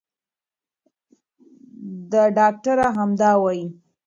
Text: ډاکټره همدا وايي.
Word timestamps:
ډاکټره 2.37 2.87
همدا 2.97 3.31
وايي. 3.43 3.65